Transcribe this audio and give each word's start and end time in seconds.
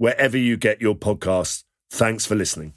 wherever 0.00 0.38
you 0.38 0.56
get 0.56 0.80
your 0.80 0.94
podcasts. 0.94 1.62
Thanks 1.90 2.24
for 2.24 2.34
listening. 2.34 2.72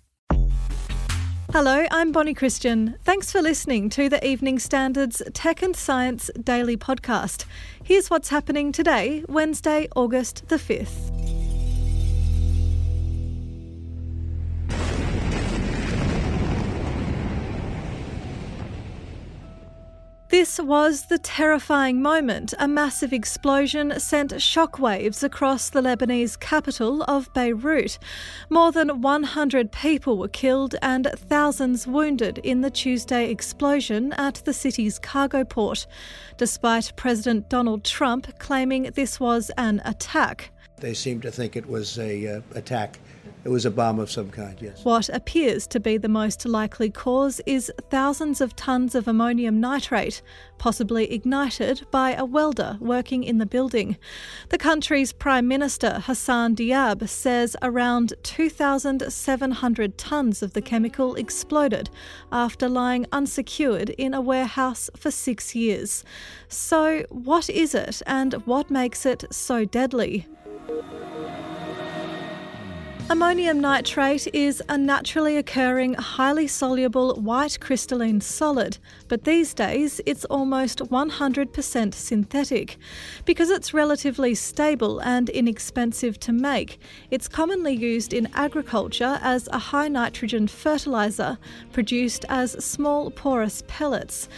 Hello, 1.54 1.86
I'm 1.90 2.12
Bonnie 2.12 2.34
Christian. 2.34 2.98
Thanks 3.04 3.32
for 3.32 3.42
listening 3.42 3.90
to 3.92 4.10
the 4.10 4.26
Evening 4.28 4.60
Standards 4.60 5.22
Tech 5.34 5.62
and 5.62 5.76
Science 5.76 6.30
Daily 6.44 6.76
Podcast. 6.76 7.46
Here's 7.82 8.10
what's 8.10 8.30
happening 8.30 8.72
today, 8.74 9.24
Wednesday, 9.30 9.88
August 9.96 10.50
the 10.50 10.58
5th. 10.58 11.33
This 20.34 20.60
was 20.60 21.04
the 21.04 21.20
terrifying 21.20 22.02
moment. 22.02 22.56
A 22.58 22.68
massive 22.68 23.14
explosion 23.14 24.00
sent 24.00 24.32
shockwaves 24.32 25.22
across 25.22 25.70
the 25.70 25.80
Lebanese 25.80 26.40
capital 26.40 27.04
of 27.04 27.32
Beirut. 27.36 28.00
More 28.50 28.72
than 28.72 29.04
100 29.04 29.72
people 29.72 30.18
were 30.18 30.28
killed 30.28 30.74
and 30.82 31.08
thousands 31.16 31.86
wounded 31.86 32.40
in 32.40 32.62
the 32.62 32.72
Tuesday 32.72 33.30
explosion 33.30 34.12
at 34.14 34.42
the 34.44 34.54
city's 34.54 34.98
cargo 34.98 35.44
port, 35.44 35.86
despite 36.38 36.96
President 36.96 37.48
Donald 37.48 37.84
Trump 37.84 38.40
claiming 38.40 38.90
this 38.96 39.20
was 39.20 39.52
an 39.56 39.84
attack. 39.86 40.50
They 40.78 40.96
seem 40.96 41.22
to 41.22 41.30
think 41.32 41.56
it 41.56 41.70
was 41.70 42.00
a 42.00 42.38
uh, 42.38 42.42
attack 42.56 42.98
it 43.44 43.50
was 43.50 43.66
a 43.66 43.72
bomb 43.72 44.00
of 44.00 44.10
some 44.10 44.30
kind, 44.30 44.58
yes. 44.62 44.86
What 44.86 45.10
appears 45.10 45.68
to 45.68 45.80
be 45.80 45.98
the 45.98 46.08
most 46.08 46.46
likely 46.46 46.90
cause 46.90 47.42
is 47.46 47.72
thousands 47.90 48.40
of 48.40 48.56
tons 48.56 48.96
of 48.96 49.06
ammonium 49.08 49.60
nitrate, 49.60 50.22
possibly 50.58 51.12
ignited 51.12 51.86
by 51.92 52.14
a 52.14 52.24
welder 52.24 52.78
working 52.80 53.24
in 53.24 53.40
the 53.40 53.46
building. 53.46 53.98
The 54.48 54.58
country's 54.58 55.12
Prime 55.12 55.46
Minister, 55.46 56.02
Hassan 56.06 56.56
Diab, 56.56 57.10
says 57.10 57.58
around 57.62 58.14
2,700 58.24 59.98
tons 59.98 60.42
of 60.42 60.54
the 60.54 60.62
chemical 60.62 61.16
exploded 61.16 61.90
after 62.32 62.70
lying 62.70 63.06
unsecured 63.12 63.90
in 63.92 64.14
a 64.14 64.22
warehouse 64.22 64.90
for 64.96 65.12
six 65.12 65.54
years. 65.54 66.06
So, 66.48 67.06
what 67.10 67.50
is 67.50 67.76
it 67.76 68.02
and 68.08 68.34
what 68.46 68.72
makes 68.72 69.06
it 69.06 69.26
so 69.32 69.66
deadly? 69.66 70.28
Ammonium 73.10 73.60
nitrate 73.60 74.34
is 74.34 74.64
a 74.70 74.78
naturally 74.78 75.36
occurring, 75.36 75.94
highly 75.96 76.48
soluble 76.48 77.14
white 77.16 77.60
crystalline 77.60 78.22
solid, 78.22 78.78
but 79.10 79.26
these 79.26 79.54
days 79.54 80.00
it's 80.06 80.24
almost 80.26 80.80
100% 80.80 81.94
synthetic. 81.94 82.78
Because 83.26 83.50
it's 83.50 83.74
relatively 83.74 84.34
stable 84.34 85.00
and 85.00 85.30
inexpensive 85.30 86.18
to 86.22 86.32
make, 86.32 86.80
it's 87.12 87.28
commonly 87.28 87.76
used 87.76 88.14
in 88.14 88.30
agriculture 88.34 89.20
as 89.22 89.50
a 89.52 89.60
high 89.60 89.90
nitrogen 89.90 90.48
fertiliser, 90.48 91.38
produced 91.74 92.24
as 92.30 92.52
small 92.64 93.12
porous 93.12 93.64
pellets. 93.68 94.30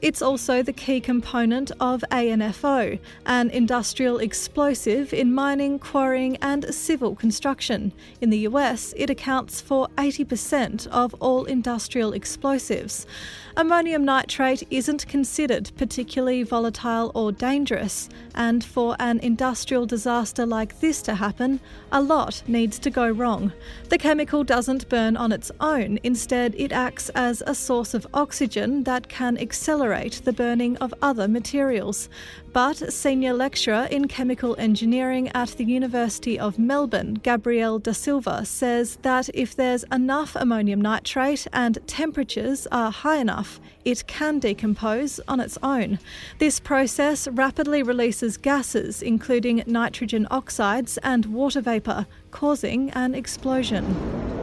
It's 0.00 0.22
also 0.22 0.62
the 0.62 0.72
key 0.72 1.00
component 1.00 1.72
of 1.80 2.04
ANFO, 2.12 3.00
an 3.26 3.50
industrial 3.50 4.18
explosive 4.18 5.12
in 5.12 5.34
mining, 5.34 5.80
quarrying, 5.80 6.36
and 6.36 6.72
civil 6.72 7.16
construction. 7.16 7.92
In 8.20 8.30
the 8.30 8.38
US, 8.48 8.92
it 8.96 9.10
accounts 9.10 9.60
for 9.60 9.86
80% 9.96 10.88
of 10.88 11.14
all 11.20 11.44
industrial 11.44 12.12
explosives. 12.12 13.06
Ammonium 13.58 14.04
nitrate 14.04 14.62
isn't 14.70 15.08
considered 15.08 15.72
particularly 15.76 16.44
volatile 16.44 17.10
or 17.12 17.32
dangerous, 17.32 18.08
and 18.36 18.62
for 18.62 18.94
an 19.00 19.18
industrial 19.18 19.84
disaster 19.84 20.46
like 20.46 20.78
this 20.78 21.02
to 21.02 21.16
happen, 21.16 21.58
a 21.90 22.00
lot 22.00 22.40
needs 22.46 22.78
to 22.78 22.88
go 22.88 23.10
wrong. 23.10 23.52
The 23.88 23.98
chemical 23.98 24.44
doesn't 24.44 24.88
burn 24.88 25.16
on 25.16 25.32
its 25.32 25.50
own, 25.58 25.98
instead, 26.04 26.54
it 26.56 26.70
acts 26.70 27.08
as 27.16 27.42
a 27.48 27.54
source 27.54 27.94
of 27.94 28.06
oxygen 28.14 28.84
that 28.84 29.08
can 29.08 29.36
accelerate 29.36 30.20
the 30.24 30.32
burning 30.32 30.76
of 30.76 30.94
other 31.02 31.26
materials. 31.26 32.08
But 32.52 32.92
senior 32.92 33.34
lecturer 33.34 33.88
in 33.90 34.06
chemical 34.06 34.54
engineering 34.58 35.30
at 35.34 35.48
the 35.50 35.64
University 35.64 36.38
of 36.38 36.60
Melbourne, 36.60 37.14
Gabriel 37.14 37.80
Da 37.80 37.92
Silva, 37.92 38.44
says 38.44 38.98
that 39.02 39.28
if 39.34 39.56
there's 39.56 39.84
enough 39.90 40.36
ammonium 40.36 40.80
nitrate 40.80 41.48
and 41.52 41.78
temperatures 41.88 42.68
are 42.70 42.92
high 42.92 43.18
enough, 43.18 43.47
it 43.84 44.06
can 44.06 44.38
decompose 44.38 45.20
on 45.28 45.40
its 45.40 45.56
own. 45.62 45.98
This 46.38 46.60
process 46.60 47.26
rapidly 47.28 47.82
releases 47.82 48.36
gases, 48.36 49.02
including 49.02 49.62
nitrogen 49.66 50.26
oxides 50.30 50.98
and 50.98 51.26
water 51.26 51.60
vapour, 51.60 52.06
causing 52.30 52.90
an 52.90 53.14
explosion. 53.14 54.37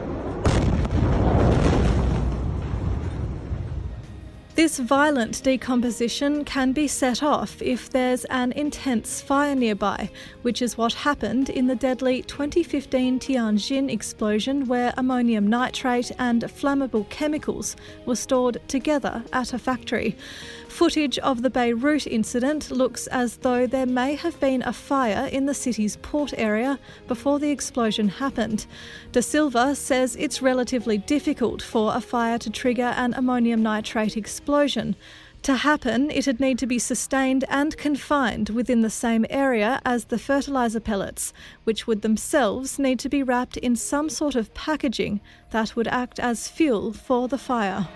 This 4.56 4.78
violent 4.78 5.42
decomposition 5.42 6.42
can 6.42 6.72
be 6.72 6.88
set 6.88 7.22
off 7.22 7.60
if 7.60 7.90
there's 7.90 8.24
an 8.30 8.52
intense 8.52 9.20
fire 9.20 9.54
nearby, 9.54 10.08
which 10.40 10.62
is 10.62 10.78
what 10.78 10.94
happened 10.94 11.50
in 11.50 11.66
the 11.66 11.74
deadly 11.76 12.22
2015 12.22 13.20
Tianjin 13.20 13.92
explosion, 13.92 14.64
where 14.64 14.94
ammonium 14.96 15.46
nitrate 15.46 16.10
and 16.18 16.42
flammable 16.44 17.06
chemicals 17.10 17.76
were 18.06 18.16
stored 18.16 18.56
together 18.66 19.22
at 19.30 19.52
a 19.52 19.58
factory. 19.58 20.16
Footage 20.68 21.18
of 21.18 21.42
the 21.42 21.50
Beirut 21.50 22.06
incident 22.06 22.70
looks 22.70 23.06
as 23.08 23.36
though 23.36 23.66
there 23.66 23.84
may 23.84 24.14
have 24.14 24.40
been 24.40 24.62
a 24.62 24.72
fire 24.72 25.26
in 25.26 25.44
the 25.44 25.54
city's 25.54 25.96
port 25.96 26.32
area 26.38 26.78
before 27.08 27.38
the 27.38 27.50
explosion 27.50 28.08
happened. 28.08 28.64
Da 29.12 29.20
Silva 29.20 29.74
says 29.74 30.16
it's 30.16 30.40
relatively 30.40 30.96
difficult 30.96 31.60
for 31.60 31.94
a 31.94 32.00
fire 32.00 32.38
to 32.38 32.48
trigger 32.48 32.94
an 32.96 33.12
ammonium 33.12 33.62
nitrate 33.62 34.16
explosion. 34.16 34.45
To 35.46 35.54
happen, 35.54 36.10
it'd 36.10 36.40
need 36.40 36.58
to 36.58 36.66
be 36.66 36.78
sustained 36.78 37.44
and 37.48 37.76
confined 37.76 38.48
within 38.48 38.82
the 38.82 38.90
same 38.90 39.24
area 39.30 39.80
as 39.84 40.06
the 40.06 40.18
fertiliser 40.18 40.80
pellets, 40.80 41.32
which 41.64 41.86
would 41.86 42.02
themselves 42.02 42.78
need 42.78 42.98
to 43.00 43.08
be 43.08 43.22
wrapped 43.22 43.56
in 43.56 43.76
some 43.76 44.08
sort 44.08 44.34
of 44.34 44.52
packaging 44.54 45.20
that 45.50 45.76
would 45.76 45.88
act 45.88 46.18
as 46.18 46.48
fuel 46.48 46.92
for 46.92 47.28
the 47.28 47.38
fire. 47.38 47.86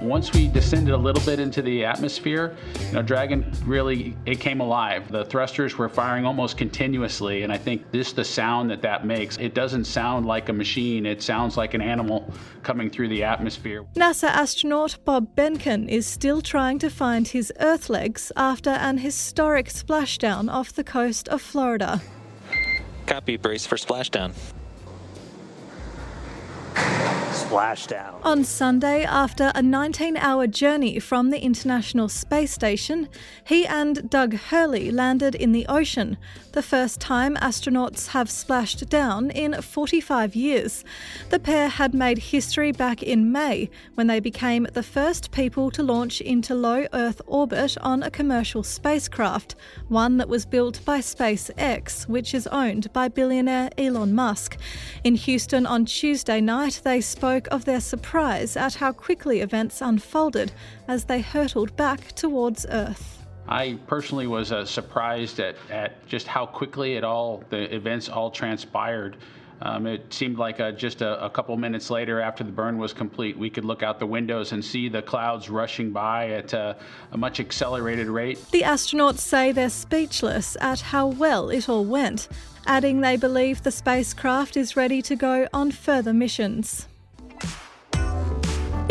Once 0.00 0.32
we 0.32 0.46
descended 0.46 0.94
a 0.94 0.96
little 0.96 1.22
bit 1.24 1.40
into 1.40 1.60
the 1.60 1.84
atmosphere, 1.84 2.56
you 2.86 2.92
know, 2.92 3.02
Dragon 3.02 3.50
really 3.64 4.16
it 4.26 4.38
came 4.38 4.60
alive. 4.60 5.10
The 5.10 5.24
thrusters 5.24 5.76
were 5.76 5.88
firing 5.88 6.24
almost 6.24 6.56
continuously, 6.56 7.42
and 7.42 7.52
I 7.52 7.58
think 7.58 7.90
this 7.90 8.12
the 8.12 8.24
sound 8.24 8.70
that 8.70 8.80
that 8.82 9.04
makes. 9.04 9.36
It 9.38 9.54
doesn't 9.54 9.84
sound 9.84 10.26
like 10.26 10.48
a 10.48 10.52
machine. 10.52 11.04
It 11.04 11.20
sounds 11.20 11.56
like 11.56 11.74
an 11.74 11.80
animal 11.80 12.32
coming 12.62 12.90
through 12.90 13.08
the 13.08 13.24
atmosphere. 13.24 13.84
NASA 13.94 14.28
astronaut 14.28 14.98
Bob 15.04 15.34
Behnken 15.34 15.88
is 15.88 16.06
still 16.06 16.40
trying 16.42 16.78
to 16.78 16.90
find 16.90 17.26
his 17.26 17.52
Earth 17.58 17.90
legs 17.90 18.30
after 18.36 18.70
an 18.70 18.98
historic 18.98 19.68
splashdown 19.68 20.52
off 20.52 20.72
the 20.72 20.84
coast 20.84 21.28
of 21.28 21.42
Florida. 21.42 22.00
Copy, 23.06 23.36
brace 23.36 23.66
for 23.66 23.76
splashdown. 23.76 24.32
Splashdown. 27.48 28.14
On 28.24 28.44
Sunday, 28.44 29.04
after 29.04 29.50
a 29.54 29.62
19 29.62 30.16
hour 30.18 30.46
journey 30.46 30.98
from 30.98 31.30
the 31.30 31.40
International 31.40 32.08
Space 32.08 32.52
Station, 32.52 33.08
he 33.44 33.66
and 33.66 34.10
Doug 34.10 34.34
Hurley 34.34 34.90
landed 34.90 35.34
in 35.34 35.52
the 35.52 35.66
ocean, 35.66 36.18
the 36.52 36.62
first 36.62 37.00
time 37.00 37.36
astronauts 37.36 38.08
have 38.08 38.28
splashed 38.28 38.88
down 38.88 39.30
in 39.30 39.60
45 39.62 40.34
years. 40.34 40.84
The 41.30 41.38
pair 41.38 41.68
had 41.68 41.94
made 41.94 42.18
history 42.18 42.72
back 42.72 43.02
in 43.02 43.32
May 43.32 43.70
when 43.94 44.08
they 44.08 44.20
became 44.20 44.66
the 44.72 44.82
first 44.82 45.30
people 45.30 45.70
to 45.70 45.82
launch 45.82 46.20
into 46.20 46.54
low 46.54 46.86
Earth 46.92 47.22
orbit 47.26 47.76
on 47.80 48.02
a 48.02 48.10
commercial 48.10 48.62
spacecraft, 48.62 49.54
one 49.88 50.16
that 50.18 50.28
was 50.28 50.44
built 50.44 50.84
by 50.84 50.98
SpaceX, 50.98 52.08
which 52.08 52.34
is 52.34 52.46
owned 52.48 52.92
by 52.92 53.08
billionaire 53.08 53.70
Elon 53.78 54.14
Musk. 54.14 54.58
In 55.04 55.14
Houston 55.14 55.64
on 55.64 55.84
Tuesday 55.84 56.40
night, 56.40 56.80
they 56.84 57.00
spoke 57.00 57.37
of 57.48 57.64
their 57.64 57.80
surprise 57.80 58.56
at 58.56 58.74
how 58.74 58.90
quickly 58.90 59.40
events 59.40 59.80
unfolded 59.80 60.50
as 60.88 61.04
they 61.04 61.20
hurtled 61.20 61.76
back 61.76 62.12
towards 62.12 62.66
Earth. 62.70 63.24
I 63.46 63.78
personally 63.86 64.26
was 64.26 64.50
uh, 64.50 64.64
surprised 64.64 65.38
at, 65.40 65.56
at 65.70 66.06
just 66.06 66.26
how 66.26 66.44
quickly 66.44 66.94
it 66.94 67.04
all 67.04 67.44
the 67.48 67.74
events 67.74 68.08
all 68.08 68.30
transpired. 68.30 69.16
Um, 69.60 69.86
it 69.86 70.12
seemed 70.12 70.38
like 70.38 70.60
uh, 70.60 70.72
just 70.72 71.02
a, 71.02 71.24
a, 71.24 71.30
couple 71.30 71.56
minutes 71.56 71.90
later, 71.90 72.20
after 72.20 72.44
the 72.44 72.52
burn 72.52 72.78
was 72.78 72.92
complete, 72.92 73.36
we 73.36 73.50
could 73.50 73.64
look 73.64 73.82
out 73.82 73.98
the 73.98 74.06
windows 74.06 74.52
and 74.52 74.64
see 74.64 74.88
the 74.88 75.02
clouds 75.02 75.50
rushing 75.50 75.90
by 75.90 76.30
at 76.30 76.54
uh, 76.54 76.74
a 77.10 77.18
much 77.18 77.40
accelerated 77.40 78.06
rate. 78.06 78.38
The 78.52 78.62
astronauts 78.62 79.18
say 79.18 79.50
they're 79.50 79.68
speechless 79.68 80.56
at 80.60 80.80
how 80.80 81.08
well 81.08 81.50
it 81.50 81.68
all 81.68 81.84
went, 81.84 82.28
adding 82.66 83.00
they 83.00 83.16
believe 83.16 83.62
the 83.62 83.72
spacecraft 83.72 84.56
is 84.56 84.76
ready 84.76 85.02
to 85.02 85.16
go 85.16 85.48
on 85.52 85.72
further 85.72 86.12
missions. 86.12 86.86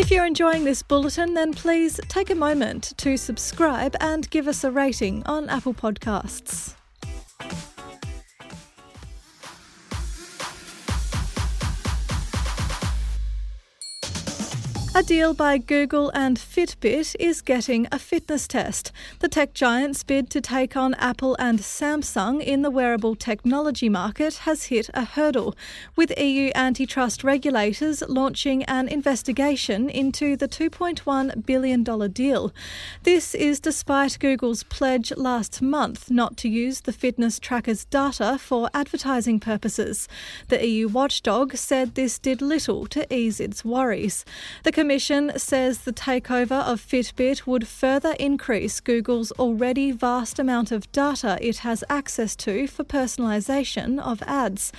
If 0.07 0.12
you're 0.12 0.25
enjoying 0.25 0.63
this 0.63 0.83
bulletin, 0.83 1.33
then 1.33 1.54
please 1.54 2.00
take 2.07 2.30
a 2.30 2.36
moment 2.36 2.94
to 2.95 3.18
subscribe 3.18 3.94
and 4.00 4.30
give 4.30 4.48
us 4.48 4.63
a 4.63 4.71
rating 4.71 5.21
on 5.25 5.50
Apple 5.50 5.74
Podcasts. 5.74 6.77
A 14.98 15.04
deal 15.04 15.36
by 15.36 15.60
Google 15.60 16.10
and 16.16 16.40
Fitbit 16.40 17.16
is 17.20 17.44
getting 17.44 17.88
a 17.92 18.00
fitness 18.00 18.48
test. 18.48 18.92
The 19.20 19.28
tech 19.30 19.54
giants' 19.54 20.02
bid 20.02 20.32
to 20.32 20.42
take 20.42 20.76
on 20.76 20.96
Apple 20.96 21.36
and 21.38 21.60
Samsung 21.60 22.42
in 22.42 22.64
the 22.64 22.72
wearable 22.72 23.16
technology 23.16 23.90
market 23.90 24.38
has 24.38 24.64
hit 24.64 24.90
a 24.96 25.06
hurdle, 25.06 25.56
with 25.96 26.20
EU 26.20 26.50
antitrust 26.56 27.24
regulators 27.24 28.02
launching 28.10 28.64
an 28.64 28.88
investigation 28.88 29.88
into 29.88 30.36
the 30.36 30.48
$2.1 30.48 31.46
billion 31.46 31.84
deal. 32.12 32.52
This 33.04 33.36
is 33.36 33.60
despite 33.60 34.18
Google's 34.20 34.64
pledge 34.64 35.16
last 35.16 35.62
month 35.62 36.10
not 36.10 36.38
to 36.38 36.50
use 36.50 36.82
the 36.82 36.92
fitness 36.92 37.38
tracker's 37.38 37.86
data 37.86 38.40
for 38.40 38.68
advertising 38.74 39.40
purposes. 39.40 40.08
The 40.48 40.68
EU 40.68 40.88
watchdog 40.88 41.56
said 41.56 41.94
this 41.94 42.18
did 42.18 42.42
little 42.42 42.88
to 42.88 43.06
ease 43.14 43.40
its 43.40 43.64
worries. 43.64 44.26
The 44.64 44.87
Commission 44.88 45.34
says 45.36 45.80
the 45.80 45.92
takeover 45.92 46.63
of 46.63 46.80
Fitbit 46.80 47.45
would 47.45 47.68
further 47.68 48.16
increase 48.22 48.80
Google's 48.80 49.34
already 49.34 49.92
vast 49.92 50.39
amount 50.39 50.72
of 50.72 50.89
data 50.94 51.38
it 51.42 51.57
has 51.57 51.84
access 51.89 52.38
to 52.38 52.68
for 52.68 52.86
personalisation 52.86 54.00
of 54.00 54.24
ads. 54.25 54.72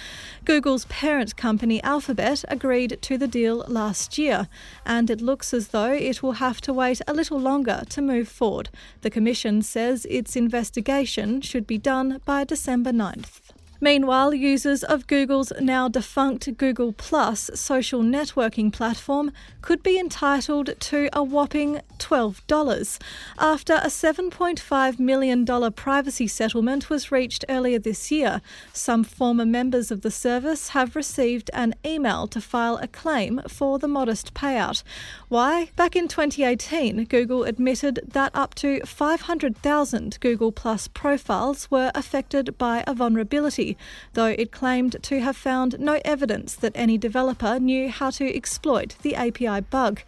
Google's 0.47 0.87
parent 0.87 1.37
company 1.37 1.83
Alphabet 1.83 2.43
agreed 2.49 2.97
to 3.03 3.19
the 3.19 3.29
deal 3.29 3.67
last 3.69 4.17
year, 4.17 4.49
and 4.87 5.11
it 5.11 5.21
looks 5.21 5.53
as 5.53 5.69
though 5.69 5.93
it 5.93 6.23
will 6.23 6.41
have 6.41 6.63
to 6.63 6.73
wait 6.73 7.03
a 7.07 7.13
little 7.13 7.39
longer 7.39 7.83
to 7.91 8.01
move 8.01 8.29
forward. 8.29 8.71
The 9.03 9.11
Commission 9.11 9.61
says 9.61 10.07
its 10.07 10.37
investigation 10.37 11.43
should 11.43 11.67
be 11.67 11.77
done 11.77 12.23
by 12.25 12.45
December 12.45 12.93
9th. 12.93 13.48
Meanwhile, 13.81 14.35
users 14.35 14.83
of 14.83 15.07
Google's 15.07 15.53
now 15.61 15.89
defunct 15.89 16.57
Google 16.57 16.93
Plus 16.93 17.49
social 17.55 18.03
networking 18.03 18.73
platform 18.73 19.31
could 19.63 19.85
be 19.85 20.01
entitled 20.01 20.75
to 20.81 21.09
a 21.13 21.23
whopping 21.23 21.81
$12 21.99 22.99
after 23.39 23.75
a 23.75 23.87
$7.5 23.87 24.99
million 24.99 25.73
privacy 25.73 26.27
settlement 26.27 26.91
was 26.91 27.13
reached 27.13 27.45
earlier 27.49 27.79
this 27.79 28.11
year. 28.11 28.41
Some 28.73 29.05
former 29.05 29.47
members 29.47 29.93
of 29.93 30.01
the 30.01 30.11
service 30.11 30.71
have 30.71 30.97
received 30.97 31.49
an 31.53 31.75
email 31.87 32.27
to 32.29 32.41
file 32.41 32.79
a 32.79 32.89
claim 32.89 33.41
for 33.47 33.79
the 33.79 33.89
modest 33.89 34.35
payout. 34.35 34.83
Why? 35.29 35.71
Back 35.77 35.95
in 35.95 36.09
2018, 36.09 37.05
Google 37.05 37.45
admitted 37.45 38.01
that 38.09 38.33
up 38.35 38.57
to 38.57 38.81
500,000 38.81 40.19
Google 40.21 40.51
Plus 40.51 40.89
profiles 40.89 41.71
were 41.71 41.93
affected 41.95 42.59
by 42.59 42.83
a 42.87 42.95
vulnerability 42.95 43.68
though 44.15 44.27
it 44.27 44.53
claimed 44.53 44.97
to 45.03 45.21
have 45.21 45.37
found 45.37 45.79
no 45.79 46.01
evidence 46.05 46.55
that 46.55 46.73
any 46.75 46.97
developer 46.97 47.59
knew 47.59 47.89
how 47.89 48.11
to 48.11 48.37
exploit 48.37 48.97
the 49.03 49.15
API 49.15 49.61
bug. 49.61 50.03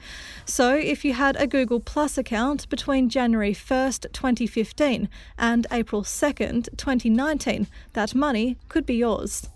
So, 0.44 0.74
if 0.74 1.04
you 1.04 1.14
had 1.14 1.36
a 1.36 1.46
Google 1.46 1.80
Plus 1.80 2.16
account 2.16 2.68
between 2.68 3.08
January 3.08 3.54
1st, 3.54 4.12
2015 4.12 5.08
and 5.38 5.66
April 5.70 6.02
2nd, 6.02 6.68
2019, 6.76 7.66
that 7.92 8.14
money 8.14 8.56
could 8.68 8.86
be 8.86 8.94
yours. 8.94 9.48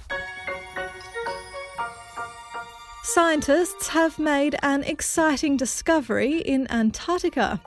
Scientists 3.02 3.88
have 3.88 4.18
made 4.18 4.56
an 4.62 4.82
exciting 4.82 5.56
discovery 5.56 6.38
in 6.38 6.66
Antarctica. 6.70 7.60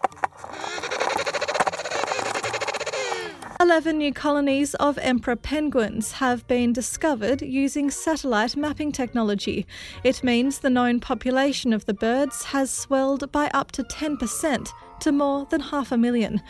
11 3.67 3.97
new 3.97 4.13
colonies 4.13 4.75
of 4.75 4.97
emperor 4.99 5.35
penguins 5.35 6.13
have 6.13 6.47
been 6.47 6.71
discovered 6.71 7.41
using 7.41 7.91
satellite 7.91 8.55
mapping 8.55 8.93
technology. 8.93 9.67
It 10.05 10.23
means 10.23 10.59
the 10.59 10.69
known 10.69 11.01
population 11.01 11.73
of 11.73 11.85
the 11.85 11.93
birds 11.93 12.45
has 12.45 12.71
swelled 12.71 13.29
by 13.29 13.49
up 13.53 13.73
to 13.73 13.83
10% 13.83 14.71
to 15.01 15.11
more 15.11 15.45
than 15.45 15.61
half 15.61 15.91
a 15.91 15.97
million. 15.97 16.41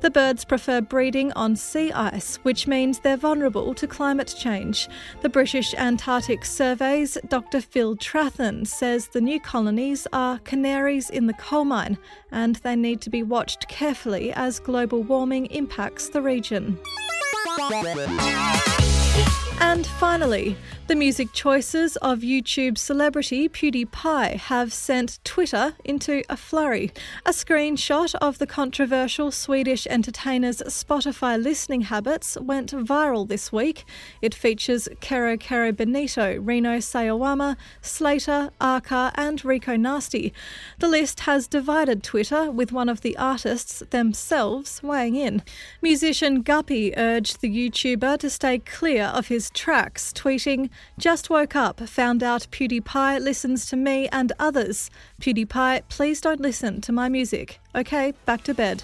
The 0.00 0.10
birds 0.10 0.44
prefer 0.44 0.80
breeding 0.80 1.32
on 1.32 1.56
sea 1.56 1.92
ice, 1.92 2.36
which 2.42 2.66
means 2.66 2.98
they're 2.98 3.16
vulnerable 3.16 3.74
to 3.74 3.86
climate 3.86 4.34
change. 4.38 4.88
The 5.22 5.28
British 5.28 5.74
Antarctic 5.74 6.44
Survey's 6.44 7.18
Dr. 7.28 7.60
Phil 7.60 7.96
Trathan 7.96 8.66
says 8.66 9.08
the 9.08 9.20
new 9.20 9.40
colonies 9.40 10.06
are 10.12 10.38
canaries 10.40 11.10
in 11.10 11.26
the 11.26 11.34
coal 11.34 11.64
mine 11.64 11.98
and 12.30 12.56
they 12.56 12.76
need 12.76 13.00
to 13.02 13.10
be 13.10 13.22
watched 13.22 13.68
carefully 13.68 14.32
as 14.32 14.58
global 14.58 15.02
warming 15.02 15.46
impacts 15.46 16.08
the 16.08 16.22
region. 16.22 16.78
And 19.60 19.86
finally, 19.86 20.56
the 20.86 20.94
music 20.94 21.32
choices 21.32 21.96
of 21.96 22.20
YouTube 22.20 22.78
celebrity 22.78 23.48
PewDiePie 23.48 24.36
have 24.36 24.72
sent 24.72 25.18
Twitter 25.24 25.74
into 25.84 26.22
a 26.28 26.36
flurry. 26.36 26.92
A 27.24 27.30
screenshot 27.30 28.14
of 28.20 28.38
the 28.38 28.46
controversial 28.46 29.32
Swedish 29.32 29.88
entertainer's 29.88 30.62
Spotify 30.68 31.42
listening 31.42 31.80
habits 31.82 32.38
went 32.40 32.70
viral 32.70 33.26
this 33.26 33.50
week. 33.50 33.84
It 34.22 34.32
features 34.32 34.88
Kero 35.00 35.36
Kero 35.36 35.76
Bonito, 35.76 36.36
Rina 36.36 36.78
Sawayama, 36.78 37.56
Slater, 37.80 38.50
Arca, 38.60 39.10
and 39.16 39.44
Rico 39.44 39.74
Nasty. 39.74 40.32
The 40.78 40.88
list 40.88 41.20
has 41.20 41.48
divided 41.48 42.04
Twitter, 42.04 42.50
with 42.52 42.70
one 42.70 42.88
of 42.88 43.00
the 43.00 43.16
artists 43.16 43.82
themselves 43.90 44.82
weighing 44.84 45.16
in. 45.16 45.42
Musician 45.82 46.44
Gupi 46.44 46.94
urged 46.96 47.40
the 47.40 47.50
YouTuber 47.50 48.18
to 48.18 48.30
stay 48.30 48.60
clear 48.60 49.06
of 49.06 49.26
his 49.26 49.45
tracks, 49.50 50.12
tweeting, 50.12 50.70
Just 50.98 51.30
woke 51.30 51.54
up, 51.56 51.80
found 51.88 52.22
out 52.22 52.46
PewDiePie 52.50 53.20
listens 53.20 53.66
to 53.66 53.76
me 53.76 54.08
and 54.08 54.32
others. 54.38 54.90
PewDiePie, 55.20 55.82
please 55.88 56.20
don't 56.20 56.40
listen 56.40 56.80
to 56.80 56.92
my 56.92 57.08
music. 57.08 57.60
Okay, 57.74 58.14
back 58.24 58.42
to 58.44 58.54
bed. 58.54 58.82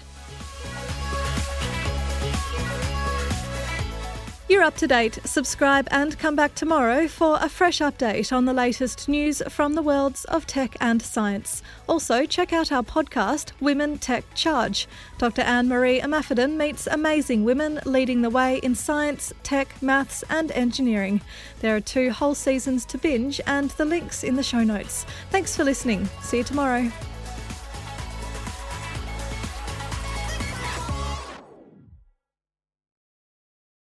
You're 4.49 4.61
up 4.61 4.75
to 4.77 4.87
date. 4.87 5.19
Subscribe 5.23 5.87
and 5.89 6.19
come 6.19 6.35
back 6.35 6.53
tomorrow 6.53 7.07
for 7.07 7.37
a 7.39 7.47
fresh 7.47 7.79
update 7.79 8.33
on 8.33 8.43
the 8.43 8.53
latest 8.53 9.07
news 9.07 9.41
from 9.47 9.73
the 9.73 9.81
worlds 9.81 10.25
of 10.25 10.45
tech 10.45 10.75
and 10.81 11.01
science. 11.01 11.63
Also, 11.87 12.25
check 12.25 12.51
out 12.51 12.69
our 12.69 12.83
podcast, 12.83 13.53
Women 13.61 13.97
Tech 13.97 14.25
Charge. 14.35 14.85
Dr. 15.17 15.43
Anne 15.43 15.69
Marie 15.69 16.01
Imafidon 16.01 16.57
meets 16.57 16.87
amazing 16.87 17.45
women 17.45 17.79
leading 17.85 18.21
the 18.21 18.29
way 18.29 18.57
in 18.57 18.75
science, 18.75 19.31
tech, 19.43 19.81
maths, 19.81 20.25
and 20.29 20.51
engineering. 20.51 21.21
There 21.61 21.75
are 21.77 21.81
two 21.81 22.11
whole 22.11 22.35
seasons 22.35 22.83
to 22.87 22.97
binge, 22.97 23.39
and 23.47 23.69
the 23.71 23.85
links 23.85 24.25
in 24.25 24.35
the 24.35 24.43
show 24.43 24.63
notes. 24.63 25.05
Thanks 25.31 25.55
for 25.55 25.63
listening. 25.63 26.09
See 26.21 26.39
you 26.39 26.43
tomorrow. 26.43 26.91